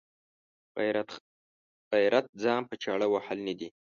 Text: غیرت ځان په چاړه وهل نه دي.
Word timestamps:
غیرت 1.93 2.25
ځان 2.43 2.61
په 2.69 2.75
چاړه 2.83 3.07
وهل 3.09 3.39
نه 3.47 3.53
دي. 3.59 3.69